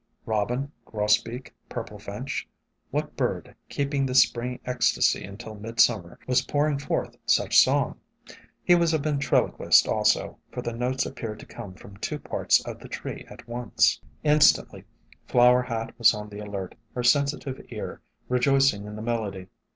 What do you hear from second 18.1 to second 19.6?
rejoicing in the melody.